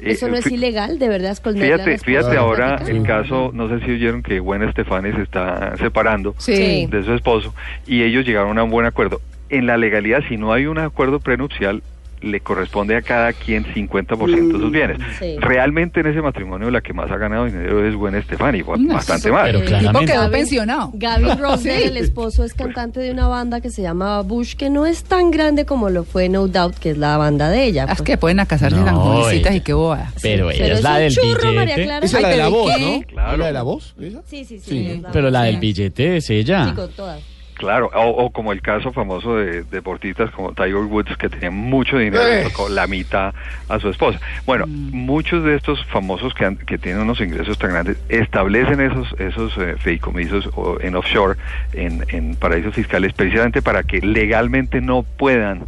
eh, 0.00 0.12
Eso 0.12 0.28
no 0.28 0.36
es 0.36 0.44
fi- 0.44 0.54
ilegal, 0.54 0.98
de 1.00 1.08
verdad, 1.08 1.36
Fíjate, 1.42 1.98
fíjate 1.98 2.36
ahora 2.36 2.76
el 2.86 3.02
caso, 3.02 3.50
no 3.52 3.68
sé 3.68 3.84
si 3.84 3.90
oyeron 3.92 4.22
que 4.22 4.38
Gwen 4.38 4.70
Stefani 4.70 5.10
se 5.12 5.22
está 5.22 5.76
separando 5.76 6.34
Sí. 6.38 6.86
de 6.86 7.02
su 7.04 7.14
esposo 7.14 7.52
y 7.86 8.02
ellos 8.04 8.24
llegaron 8.28 8.58
a 8.58 8.64
un 8.64 8.70
buen 8.70 8.86
acuerdo. 8.86 9.20
En 9.50 9.66
la 9.66 9.76
legalidad, 9.76 10.20
si 10.28 10.36
no 10.36 10.52
hay 10.52 10.66
un 10.66 10.78
acuerdo 10.78 11.20
prenupcial, 11.20 11.82
le 12.20 12.40
corresponde 12.40 12.96
a 12.96 13.02
cada 13.02 13.32
quien 13.32 13.64
50% 13.64 14.46
de 14.52 14.58
sus 14.58 14.70
bienes. 14.72 14.98
Sí. 15.20 15.36
Realmente 15.38 16.00
en 16.00 16.08
ese 16.08 16.20
matrimonio 16.20 16.68
la 16.68 16.80
que 16.80 16.92
más 16.92 17.08
ha 17.12 17.16
ganado 17.16 17.44
dinero 17.44 17.86
es 17.86 17.94
Gwen 17.94 18.20
Stefani, 18.24 18.58
No, 18.76 18.94
bastante 18.94 19.28
eso- 19.28 19.34
más. 19.34 19.44
Pero 19.44 19.60
tipo 19.60 20.00
quedó 20.00 20.22
Gaby- 20.24 20.30
pensionado. 20.32 20.90
Gaby 20.94 21.24
Rosner, 21.38 21.76
Sí. 21.80 21.84
el 21.86 21.96
esposo, 21.96 22.42
es 22.42 22.54
cantante 22.54 22.98
de 22.98 23.12
una 23.12 23.28
banda 23.28 23.60
que 23.60 23.70
se 23.70 23.82
llama 23.82 24.20
Bush, 24.22 24.56
que 24.56 24.68
no 24.68 24.84
es 24.84 25.04
tan 25.04 25.30
grande 25.30 25.64
como 25.64 25.90
lo 25.90 26.02
fue 26.02 26.28
No 26.28 26.48
Doubt, 26.48 26.74
que 26.78 26.90
es 26.90 26.98
la 26.98 27.16
banda 27.18 27.50
de 27.50 27.62
ella. 27.66 27.84
Es 27.84 27.90
pues. 27.98 28.02
que 28.02 28.18
pueden 28.18 28.40
a 28.40 28.46
casarse 28.46 28.76
No, 28.76 28.84
tan 28.84 28.96
jovencitas 28.96 29.52
ella- 29.52 29.56
y 29.56 29.60
qué 29.60 29.72
boba. 29.74 30.10
Pero 30.20 30.50
ella 30.50 30.64
Pero 30.64 30.74
es 30.74 30.82
la 30.82 30.98
del 30.98 31.14
churro, 31.14 31.52
María 31.52 31.62
billete. 31.76 31.84
Clara. 31.84 32.04
Esa 32.04 32.16
es 32.16 32.22
la 32.24 32.28
de 32.30 32.36
la 32.36 32.44
pero 32.46 32.48
¿y 32.48 32.52
voz? 32.60 32.80
¿no? 32.80 33.00
Claro. 33.06 33.32
¿Es 33.34 33.38
la 33.38 33.46
de 33.46 33.52
la 33.52 33.62
voz? 33.62 33.94
esa? 34.00 34.22
Sí, 34.26 34.44
sí, 34.44 34.58
sí. 34.58 34.70
Sí. 34.70 35.02
Pero 35.12 35.30
la 35.30 35.42
del 35.44 35.54
Sí. 35.54 35.60
billete 35.60 36.16
es 36.16 36.30
ella. 36.30 36.64
Sí, 36.70 36.72
con 36.74 36.90
todas. 36.90 37.20
Claro, 37.58 37.90
o, 37.92 38.08
o 38.24 38.30
como 38.30 38.52
el 38.52 38.62
caso 38.62 38.92
famoso 38.92 39.36
de 39.36 39.64
deportistas 39.64 40.30
como 40.30 40.52
Tiger 40.52 40.76
Woods, 40.76 41.16
que 41.16 41.28
tenía 41.28 41.50
mucho 41.50 41.98
dinero, 41.98 42.22
Eh. 42.26 42.44
le 42.44 42.50
tocó 42.50 42.68
la 42.68 42.86
mitad 42.86 43.34
a 43.68 43.78
su 43.80 43.88
esposa. 43.90 44.20
Bueno, 44.46 44.64
muchos 44.68 45.42
de 45.44 45.56
estos 45.56 45.84
famosos 45.86 46.32
que, 46.34 46.44
han- 46.44 46.56
que 46.56 46.78
tienen 46.78 47.02
unos 47.02 47.20
ingresos 47.20 47.58
tan 47.58 47.70
grandes 47.72 47.98
establecen 48.08 48.80
esos 48.80 49.12
esos 49.20 49.52
eh, 49.58 49.74
fideicomisos 49.78 50.48
en 50.80 50.94
offshore, 50.94 51.36
en, 51.72 52.04
en 52.08 52.36
paraísos 52.36 52.74
fiscales, 52.74 53.12
precisamente 53.12 53.60
para 53.60 53.82
que 53.82 54.00
legalmente 54.00 54.80
no 54.80 55.02
puedan 55.02 55.62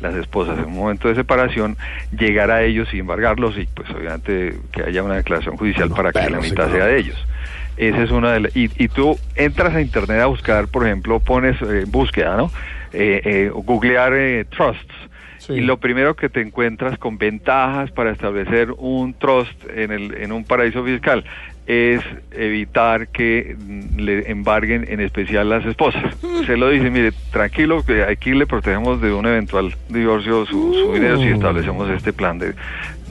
las 0.00 0.14
esposas 0.16 0.58
en 0.58 0.66
un 0.66 0.76
momento 0.76 1.08
de 1.08 1.14
separación 1.16 1.76
llegar 2.16 2.50
a 2.50 2.62
ellos 2.62 2.88
y 2.92 2.98
embargarlos 3.00 3.56
y 3.58 3.66
pues 3.74 3.88
obviamente 3.90 4.56
que 4.72 4.82
haya 4.82 5.02
una 5.02 5.14
declaración 5.16 5.56
judicial 5.56 5.90
para 5.90 6.12
que 6.12 6.30
la 6.30 6.40
mitad 6.40 6.70
sea 6.70 6.86
de 6.86 6.98
ellos. 6.98 7.16
Esa 7.78 8.02
es 8.02 8.10
una 8.10 8.32
de 8.32 8.40
las... 8.40 8.56
Y, 8.56 8.70
y 8.76 8.88
tú 8.88 9.16
entras 9.36 9.74
a 9.74 9.80
internet 9.80 10.20
a 10.20 10.26
buscar, 10.26 10.68
por 10.68 10.84
ejemplo, 10.84 11.20
pones 11.20 11.60
eh, 11.62 11.84
búsqueda, 11.86 12.36
¿no? 12.36 12.50
Eh, 12.92 13.20
eh, 13.24 13.50
googlear 13.54 14.12
eh, 14.14 14.44
trusts. 14.44 14.94
Sí. 15.38 15.52
Y 15.54 15.60
lo 15.60 15.78
primero 15.78 16.16
que 16.16 16.28
te 16.28 16.40
encuentras 16.40 16.98
con 16.98 17.16
ventajas 17.16 17.90
para 17.92 18.10
establecer 18.10 18.72
un 18.76 19.14
trust 19.14 19.52
en, 19.72 19.92
el, 19.92 20.14
en 20.14 20.32
un 20.32 20.44
paraíso 20.44 20.84
fiscal 20.84 21.24
es 21.68 22.00
evitar 22.32 23.08
que 23.08 23.54
mm, 23.58 23.98
le 24.00 24.30
embarguen 24.30 24.86
en 24.88 25.00
especial 25.00 25.50
las 25.50 25.64
esposas. 25.66 26.02
Se 26.46 26.56
lo 26.56 26.70
dice, 26.70 26.88
mire, 26.90 27.12
tranquilo, 27.30 27.84
que 27.84 28.02
aquí 28.04 28.30
le 28.32 28.46
protegemos 28.46 29.02
de 29.02 29.12
un 29.12 29.26
eventual 29.26 29.74
divorcio 29.90 30.46
su, 30.46 30.72
su 30.72 30.94
dinero 30.94 31.18
si 31.18 31.28
establecemos 31.28 31.90
este 31.90 32.14
plan 32.14 32.38
de, 32.38 32.54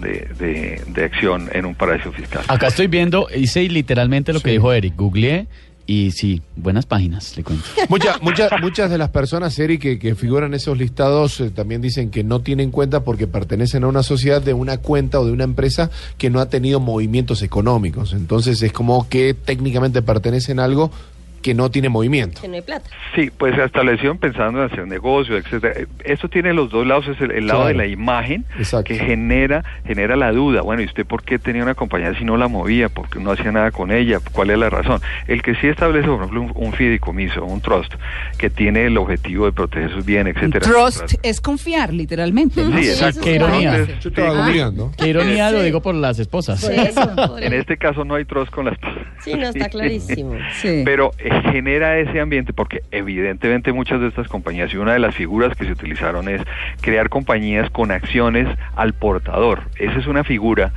de, 0.01 0.27
de- 0.39 0.81
de 0.87 1.03
acción 1.03 1.49
en 1.53 1.65
un 1.67 1.75
paraíso 1.75 2.11
fiscal. 2.11 2.41
Acá 2.47 2.67
estoy 2.67 2.87
viendo, 2.87 3.27
hice 3.35 3.61
literalmente 3.69 4.33
lo 4.33 4.39
que 4.39 4.49
dijo 4.51 4.73
Eric. 4.73 4.95
Googleé 4.95 5.45
y 5.87 6.11
sí, 6.11 6.41
buenas 6.57 6.85
páginas, 6.85 7.35
le 7.37 7.43
cuento. 7.45 7.65
Muchas, 7.89 8.21
muchas, 8.21 8.51
muchas 8.61 8.91
de 8.91 8.97
las 8.97 9.09
personas, 9.09 9.57
Eric, 9.57 9.81
que, 9.81 9.99
que 9.99 10.15
figuran 10.15 10.53
esos 10.53 10.77
listados 10.77 11.39
eh, 11.39 11.49
también 11.49 11.81
dicen 11.81 12.11
que 12.11 12.25
no 12.25 12.41
tienen 12.41 12.71
cuenta 12.71 13.05
porque 13.05 13.25
pertenecen 13.25 13.85
a 13.85 13.87
una 13.87 14.03
sociedad 14.03 14.41
de 14.41 14.53
una 14.53 14.79
cuenta 14.79 15.21
o 15.21 15.25
de 15.25 15.31
una 15.31 15.45
empresa 15.45 15.89
que 16.17 16.29
no 16.29 16.41
ha 16.41 16.49
tenido 16.49 16.81
movimientos 16.81 17.41
económicos. 17.41 18.11
Entonces 18.11 18.61
es 18.61 18.73
como 18.73 19.07
que 19.07 19.33
técnicamente 19.33 20.01
pertenecen 20.01 20.59
a 20.59 20.65
algo 20.65 20.91
que 21.47 21.53
no 21.53 21.71
tiene 21.71 21.87
movimiento. 21.87 22.41
Que 22.41 22.49
no 22.49 22.55
hay 22.55 22.61
plata. 22.61 22.89
Sí, 23.15 23.31
pues 23.37 23.55
se 23.55 23.63
establecieron 23.63 24.17
pensando 24.17 24.59
en 24.61 24.65
hacer 24.69 24.85
negocio, 24.85 25.37
etcétera. 25.37 25.75
Esto 26.03 26.27
tiene 26.27 26.53
los 26.53 26.69
dos 26.69 26.85
lados, 26.85 27.07
es 27.07 27.21
el, 27.21 27.31
el 27.31 27.47
lado 27.47 27.59
Claro. 27.61 27.67
de 27.69 27.73
la 27.75 27.85
imagen 27.87 28.43
Exacto. 28.57 28.83
que 28.83 28.95
genera 28.99 29.63
genera 29.85 30.17
la 30.17 30.33
duda. 30.33 30.61
Bueno, 30.61 30.81
¿y 30.81 30.85
usted 30.87 31.05
por 31.05 31.23
qué 31.23 31.39
tenía 31.39 31.63
una 31.63 31.73
compañía 31.73 32.13
si 32.19 32.25
no 32.25 32.35
la 32.35 32.49
movía? 32.49 32.89
¿Por 32.89 33.09
qué 33.09 33.19
no 33.19 33.31
hacía 33.31 33.53
nada 33.53 33.71
con 33.71 33.91
ella? 33.93 34.19
¿Cuál 34.33 34.49
es 34.49 34.57
la 34.57 34.69
razón? 34.69 34.99
El 35.29 35.41
que 35.41 35.55
sí 35.55 35.67
establece, 35.67 36.05
por 36.07 36.17
ejemplo, 36.17 36.41
un, 36.41 36.51
un 36.53 36.73
fideicomiso, 36.73 37.45
un 37.45 37.61
trust, 37.61 37.93
que 38.37 38.49
tiene 38.49 38.85
el 38.87 38.97
objetivo 38.97 39.45
de 39.45 39.53
proteger 39.53 39.89
sus 39.93 40.03
bienes, 40.05 40.35
etcétera. 40.35 40.65
trust 40.65 41.13
es 41.23 41.39
confiar, 41.39 41.93
literalmente. 41.93 42.61
¿no? 42.61 42.77
Sí, 42.77 42.83
Sí, 42.83 42.89
exacto. 42.89 43.21
Qué 43.23 43.35
ironía. 43.35 43.85
Yo 44.01 44.09
estaba 44.09 44.31
sí, 44.31 44.37
googleando. 44.37 44.91
Qué 44.97 45.07
ironía 45.07 45.49
lo 45.51 45.61
digo 45.61 45.81
por 45.81 45.95
las 45.95 46.19
esposas. 46.19 46.61
Por 46.65 46.73
eso. 46.73 47.15
por 47.15 47.41
en 47.41 47.53
eso. 47.53 47.61
este 47.61 47.77
caso 47.77 48.03
no 48.03 48.15
hay 48.15 48.25
trust 48.25 48.51
con 48.51 48.65
las 48.65 48.77
Sí, 49.23 49.33
no, 49.33 49.47
está 49.47 49.69
clarísimo. 49.69 50.35
Sí. 50.61 50.81
Pero 50.85 51.11
eh, 51.17 51.29
genera 51.51 51.97
ese 51.97 52.19
ambiente 52.19 52.53
porque 52.53 52.83
evidentemente 52.91 53.73
muchas 53.73 53.99
de 54.01 54.07
estas 54.07 54.27
compañías 54.27 54.73
y 54.73 54.77
una 54.77 54.93
de 54.93 54.99
las 54.99 55.15
figuras 55.15 55.55
que 55.55 55.65
se 55.65 55.71
utilizaron 55.71 56.29
es 56.29 56.41
crear 56.81 57.09
compañías 57.09 57.69
con 57.69 57.91
acciones 57.91 58.47
al 58.75 58.93
portador. 58.93 59.63
Esa 59.77 59.99
es 59.99 60.07
una 60.07 60.23
figura 60.23 60.71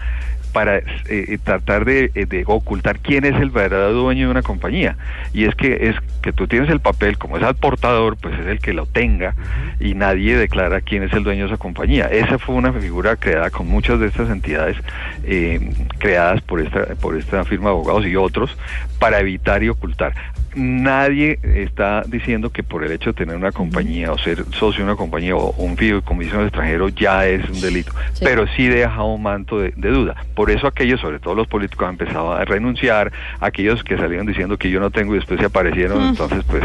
para 0.53 0.79
eh, 0.79 0.85
eh, 1.09 1.39
tratar 1.43 1.85
de, 1.85 2.11
eh, 2.15 2.27
de 2.27 2.45
ocultar 2.47 2.99
quién 2.99 3.25
es 3.25 3.37
el 3.41 3.51
verdadero 3.51 3.93
dueño 3.93 4.27
de 4.27 4.31
una 4.33 4.43
compañía. 4.43 4.97
Y 5.33 5.45
es 5.45 5.55
que 5.55 5.89
es 5.89 5.97
que 6.23 6.33
tú 6.33 6.47
tienes 6.47 6.69
el 6.71 6.81
papel, 6.81 7.19
como 7.19 7.37
es 7.37 7.43
al 7.43 7.55
portador, 7.55 8.17
pues 8.17 8.39
es 8.39 8.47
el 8.47 8.61
que 8.61 8.73
lo 8.73 8.87
tenga 8.87 9.35
y 9.79 9.95
nadie 9.95 10.37
declara 10.37 10.81
quién 10.81 11.03
es 11.03 11.13
el 11.13 11.25
dueño 11.25 11.45
de 11.45 11.55
esa 11.55 11.57
compañía. 11.57 12.07
Esa 12.07 12.39
fue 12.39 12.55
una 12.55 12.73
figura 12.73 13.17
creada 13.17 13.51
con 13.51 13.69
muchas 13.69 14.01
de 14.01 14.07
estas 14.07 14.31
entidades 14.31 14.77
eh, 15.25 15.71
creadas 15.99 16.41
por 16.43 16.61
esta, 16.61 16.95
por 16.97 17.17
esta 17.17 17.45
firma 17.45 17.71
de 17.71 17.77
abogados 17.77 18.07
y 18.07 18.17
otros 18.17 18.57
para 18.99 19.21
evitar 19.21 19.63
y 19.63 19.69
ocultar. 19.69 20.15
Nadie 20.55 21.39
está 21.43 22.03
diciendo 22.07 22.51
que 22.51 22.63
por 22.63 22.85
el 22.85 22.93
hecho 22.93 23.11
de 23.11 23.15
tener 23.15 23.37
una 23.37 23.53
compañía 23.53 24.13
o 24.13 24.19
ser 24.19 24.45
socio 24.53 24.79
de 24.79 24.85
una 24.85 24.97
compañía 24.97 25.37
o 25.37 25.51
un 25.53 25.77
fideicomiso 25.77 26.35
en 26.35 26.41
el 26.43 26.47
extranjero 26.49 26.89
ya 26.89 27.27
es 27.27 27.49
un 27.49 27.61
delito, 27.61 27.93
Sí. 28.15 28.25
pero 28.25 28.47
sí 28.57 28.67
deja 28.67 29.03
un 29.05 29.23
manto 29.23 29.59
de, 29.59 29.73
de 29.77 29.89
duda. 29.91 30.17
Por 30.35 30.51
eso 30.51 30.67
aquellos, 30.67 31.01
sobre 31.01 31.19
todo 31.19 31.35
los 31.35 31.47
políticos, 31.47 31.87
han 31.87 31.93
empezado 31.95 32.33
a 32.33 32.45
renunciar, 32.45 33.13
aquellos 33.41 33.83
que 33.85 33.97
salieron 33.97 34.27
diciendo 34.27 34.57
que 34.59 34.71
yo 34.71 34.81
no 34.81 34.91
tengo 34.91 35.15
y 35.15 35.19
después 35.19 35.39
se 35.41 35.47
aparecieron, 35.47 36.03
entonces 36.09 36.43
pues 36.47 36.63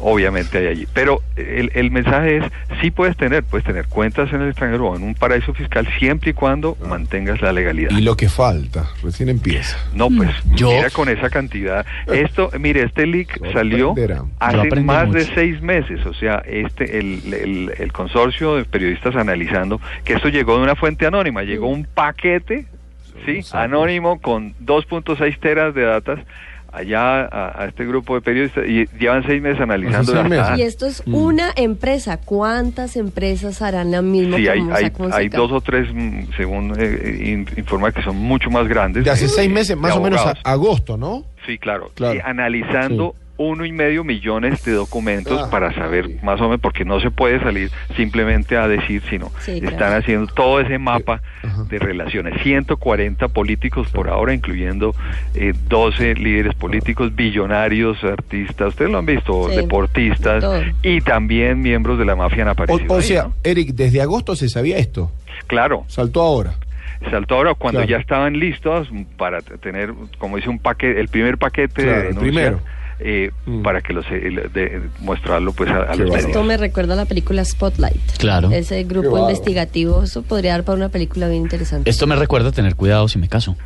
obviamente 0.00 0.58
hay 0.58 0.66
allí. 0.68 0.86
Pero 0.94 1.22
el, 1.36 1.70
el 1.74 1.90
mensaje 1.90 2.38
es, 2.38 2.44
sí 2.80 2.90
puedes 2.90 3.16
tener, 3.16 3.42
puedes 3.44 3.66
tener 3.66 3.86
cuentas 3.86 4.32
en 4.32 4.42
el 4.42 4.48
extranjero 4.48 4.88
o 4.88 4.96
en 4.96 5.02
un 5.02 5.14
paraíso 5.14 5.52
fiscal 5.54 5.86
siempre 5.98 6.30
y 6.30 6.34
cuando 6.34 6.76
mantengas 6.88 7.40
la 7.40 7.52
legalidad. 7.52 7.90
Y 7.90 8.00
lo 8.02 8.16
que 8.16 8.28
falta, 8.28 8.88
recién 9.02 9.28
empieza. 9.28 9.76
No, 9.94 10.08
pues, 10.10 10.30
Yo- 10.54 10.70
mira 10.70 10.90
con 10.90 11.08
esa 11.08 11.30
cantidad. 11.30 11.84
Esto, 12.06 12.50
mire, 12.58 12.82
este 12.84 13.06
salió 13.52 13.94
hace 14.38 14.80
más 14.82 15.10
de 15.12 15.24
seis 15.34 15.60
meses. 15.62 16.04
O 16.06 16.14
sea, 16.14 16.42
este, 16.46 16.98
el, 16.98 17.34
el, 17.34 17.72
el 17.78 17.92
consorcio 17.92 18.56
de 18.56 18.64
periodistas 18.64 19.16
analizando 19.16 19.80
que 20.04 20.14
esto 20.14 20.28
llegó 20.28 20.56
de 20.56 20.62
una 20.64 20.76
fuente 20.76 21.06
anónima. 21.06 21.42
Llegó 21.42 21.68
un 21.68 21.84
paquete, 21.84 22.66
sí, 23.24 23.40
anónimo 23.52 24.20
con 24.20 24.54
2.6 24.64 25.38
teras 25.40 25.74
de 25.74 25.82
datas 25.82 26.20
allá 26.70 27.22
a, 27.24 27.62
a 27.62 27.66
este 27.66 27.86
grupo 27.86 28.14
de 28.14 28.20
periodistas 28.20 28.64
y 28.68 28.84
llevan 28.98 29.24
seis 29.26 29.40
meses 29.40 29.58
analizando. 29.60 30.12
seis 30.12 30.28
meses. 30.28 30.58
Y 30.58 30.62
esto 30.62 30.84
es 30.86 31.02
una 31.06 31.50
empresa. 31.56 32.18
¿Cuántas 32.18 32.96
empresas 32.96 33.62
harán 33.62 33.90
la 33.90 34.02
misma 34.02 34.36
Sí, 34.36 34.46
hay, 34.48 35.28
dos 35.30 35.50
o 35.50 35.60
tres, 35.62 35.88
mm, 35.92 36.24
según 36.36 36.74
eh, 36.78 37.22
in- 37.24 37.48
informa, 37.56 37.90
que 37.90 38.02
son 38.02 38.16
mucho 38.18 38.50
más 38.50 38.68
grandes. 38.68 39.02
De 39.02 39.10
hace 39.10 39.24
eh, 39.24 39.28
seis 39.28 39.50
meses, 39.50 39.78
más 39.78 39.96
o 39.96 40.00
menos 40.02 40.20
a 40.20 40.34
agosto, 40.44 40.98
¿no? 40.98 41.24
Sí, 41.48 41.58
claro. 41.58 41.90
Claro. 41.94 42.14
Y 42.14 42.20
analizando 42.22 43.14
uno 43.38 43.64
y 43.64 43.70
medio 43.72 44.02
millones 44.02 44.64
de 44.64 44.72
documentos 44.72 45.40
Ah, 45.44 45.48
para 45.48 45.72
saber 45.72 46.06
sí. 46.08 46.16
más 46.24 46.40
o 46.40 46.44
menos, 46.44 46.60
porque 46.60 46.84
no 46.84 47.00
se 47.00 47.10
puede 47.12 47.38
salir 47.40 47.70
simplemente 47.96 48.56
a 48.56 48.66
decir, 48.68 49.00
sino 49.08 49.30
Sí, 49.38 49.60
claro. 49.60 49.76
están 49.76 49.92
haciendo 49.94 50.26
todo 50.34 50.60
ese 50.60 50.76
mapa 50.78 51.22
Ajá. 51.44 51.62
de 51.70 51.78
relaciones. 51.78 52.34
140 52.42 53.28
políticos 53.28 53.88
por 53.92 54.08
ahora, 54.10 54.34
incluyendo 54.34 54.92
eh, 55.36 55.54
12 55.68 56.16
líderes 56.16 56.54
políticos, 56.56 57.14
billonarios, 57.14 58.02
artistas, 58.04 58.70
ustedes 58.70 58.90
lo 58.90 58.98
han 58.98 59.06
visto, 59.06 59.48
Sí, 59.50 59.56
deportistas 59.56 60.40
todo. 60.42 60.60
y 60.82 61.00
también 61.00 61.60
miembros 61.60 61.96
de 61.98 62.04
la 62.04 62.16
mafia 62.16 62.42
han 62.42 62.48
O, 62.48 62.52
aparecido. 62.52 62.92
o 62.92 62.96
ahí, 62.96 63.02
sea, 63.04 63.22
¿no? 63.22 63.34
Eric, 63.44 63.70
desde 63.74 64.02
agosto 64.02 64.34
se 64.36 64.48
sabía 64.48 64.78
esto. 64.78 65.12
Claro, 65.46 65.84
Saltó 65.86 66.22
ahora. 66.22 66.54
Saltó 67.10 67.36
ahora 67.36 67.54
cuando 67.54 67.80
Claro. 67.80 67.90
ya 67.90 67.96
estaban 67.98 68.38
listos 68.38 68.88
para 69.16 69.40
tener, 69.42 69.92
como 70.18 70.36
dice, 70.36 70.48
un 70.48 70.58
paquete, 70.58 71.00
el 71.00 71.08
primer 71.08 71.38
paquete 71.38 71.82
Claro, 71.82 71.90
de 72.02 72.08
el 72.08 72.14
denuncias, 72.14 72.32
primero. 72.34 72.60
eh, 73.00 73.30
Mm. 73.46 73.62
para 73.62 73.80
que 73.80 73.92
los 73.92 74.04
eh, 74.10 74.48
de- 74.52 74.80
mostrarlo 75.00 75.52
pues 75.52 75.70
a, 75.70 75.82
a 75.84 75.94
los 75.96 76.10
medios. 76.10 76.24
Esto 76.26 76.42
me 76.42 76.56
recuerda 76.56 76.94
a 76.94 76.96
la 76.96 77.04
película 77.04 77.44
Spotlight. 77.44 78.18
Claro. 78.18 78.50
Ese 78.50 78.82
grupo 78.84 79.18
investigativo, 79.18 80.02
eso 80.02 80.22
podría 80.22 80.52
dar 80.52 80.64
para 80.64 80.76
una 80.76 80.88
película 80.88 81.28
bien 81.28 81.42
interesante. 81.42 81.88
Esto 81.88 82.06
me 82.06 82.16
recuerda 82.16 82.48
a 82.48 82.52
tener 82.52 82.74
cuidado 82.74 83.06
si 83.08 83.18
me 83.18 83.28
caso. 83.28 83.56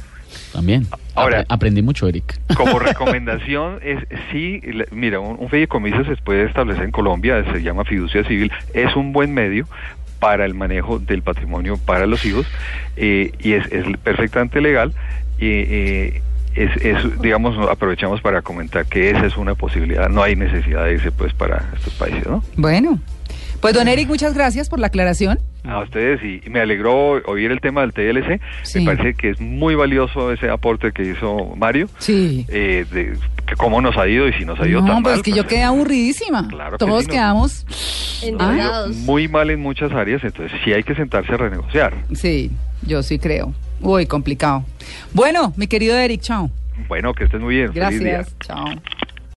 También. 0.53 0.87
Ahora- 1.15 1.41
Apre- 1.43 1.47
aprendí 1.49 1.83
mucho, 1.83 2.09
Eric. 2.09 2.39
Como 2.57 2.79
recomendación, 2.79 3.79
es 3.83 3.99
sí, 4.31 4.61
mira, 4.91 5.21
un, 5.21 5.37
un 5.39 5.49
fideicomiso 5.49 6.05
se 6.05 6.17
puede 6.17 6.45
establecer 6.45 6.85
en 6.85 6.91
Colombia, 6.91 7.43
se 7.53 7.63
llama 7.63 7.85
fiducia 7.85 8.23
civil, 8.25 8.51
es 8.75 8.95
un 8.97 9.13
buen 9.13 9.33
medio 9.35 9.67
para 10.23 10.45
el 10.45 10.55
manejo 10.55 11.01
del 11.01 11.21
patrimonio 11.21 11.79
para 11.79 12.07
los 12.07 12.25
hijos 12.25 12.47
eh, 12.97 13.33
y 13.41 13.55
es, 13.55 13.67
perfectamente 14.05 14.61
legal. 14.61 14.95
eh, 15.41 16.23
es, 16.55 16.71
es, 16.85 17.21
digamos, 17.21 17.57
aprovechamos 17.69 18.21
para 18.21 18.43
comentar 18.43 18.87
que 18.87 19.11
esa 19.11 19.27
es 19.27 19.37
una 19.37 19.57
posibilidad, 19.57 20.09
no 20.09 20.23
hay 20.23 20.37
necesidad 20.37 20.85
de 20.85 20.93
irse 20.93 21.11
pues 21.11 21.33
para 21.33 21.65
estos 21.75 21.95
países, 21.95 22.25
¿no? 22.27 22.45
Bueno, 22.57 23.01
pues 23.61 23.75
don 23.75 23.89
Eric, 23.89 24.07
muchas 24.07 24.35
gracias 24.35 24.69
por 24.69 24.79
la 24.79 24.89
aclaración. 24.89 25.41
A 25.65 25.79
ustedes 25.83 26.21
y, 26.25 26.41
y 26.45 26.51
me 26.51 26.61
alegró 26.61 27.23
oír 27.27 27.53
el 27.53 27.61
tema 27.61 27.83
del 27.83 27.93
TLC, 27.93 28.41
Sí. 28.63 28.81
me 28.81 28.97
parece 28.97 29.15
que 29.15 29.31
es 29.31 29.41
muy 29.41 29.75
valioso 29.77 30.33
ese 30.33 30.51
aporte 30.51 30.91
que 30.93 31.03
hizo 31.05 31.55
Mario, 31.57 31.89
Sí. 31.99 32.45
eh, 32.49 32.85
de 32.91 33.17
que 33.47 33.55
cómo 33.57 33.81
nos 33.81 33.97
ha 33.97 34.09
ido 34.09 34.27
y 34.29 34.33
si 34.33 34.45
nos 34.45 34.59
ha 34.61 34.67
ido 34.67 34.81
No, 34.81 34.87
tan 34.89 35.03
pues 35.03 35.13
mal. 35.13 35.21
es 35.21 35.23
que 35.23 35.33
yo 35.33 35.47
quedé 35.47 35.63
aburridísima. 35.63 36.49
Claro 36.49 36.73
que 36.79 36.85
Todos 36.85 37.03
sí, 37.05 37.09
no. 37.09 37.13
quedamos. 37.13 37.67
muy 39.05 39.29
mal 39.29 39.51
en 39.51 39.61
muchas 39.61 39.93
áreas, 39.93 40.23
entonces 40.25 40.59
sí 40.65 40.73
hay 40.73 40.83
que 40.83 40.95
sentarse 40.95 41.33
a 41.33 41.37
renegociar. 41.37 41.95
Sí, 42.15 42.51
yo 42.87 43.03
sí 43.03 43.19
creo. 43.19 43.53
Uy, 43.81 44.07
complicado. 44.07 44.65
Bueno, 45.13 45.53
mi 45.57 45.67
querido 45.67 45.97
Eric, 45.97 46.21
chao. 46.23 46.51
Bueno, 46.89 47.15
que 47.15 47.25
estén 47.25 47.41
muy 47.41 47.57
bien. 47.57 47.73
Feliz 47.73 48.01
día. 48.01 48.13
Gracias. 48.15 48.37
Chao. 48.41 48.65